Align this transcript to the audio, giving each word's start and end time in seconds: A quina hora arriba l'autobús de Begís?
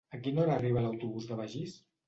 A 0.17 0.19
quina 0.27 0.41
hora 0.43 0.55
arriba 0.61 0.83
l'autobús 0.87 1.31
de 1.33 1.41
Begís? 1.45 1.81